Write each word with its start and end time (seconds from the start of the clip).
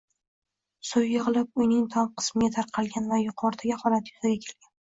Suv 0.91 1.05
yigʻilib, 1.09 1.51
uyning 1.65 1.85
tom 1.97 2.09
qismiga 2.23 2.51
tarqalgan 2.57 3.15
va 3.15 3.23
yuqoridagi 3.27 3.79
holat 3.87 4.13
yuzaga 4.15 4.45
kelgan. 4.51 4.77